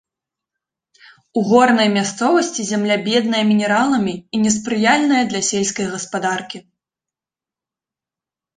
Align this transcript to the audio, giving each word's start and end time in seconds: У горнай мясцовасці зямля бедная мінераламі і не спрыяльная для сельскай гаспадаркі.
У 1.41 1.43
горнай 1.49 1.89
мясцовасці 1.97 2.61
зямля 2.71 2.95
бедная 3.09 3.43
мінераламі 3.51 4.15
і 4.37 4.41
не 4.47 4.51
спрыяльная 4.57 5.23
для 5.29 5.41
сельскай 5.51 5.85
гаспадаркі. 5.95 6.59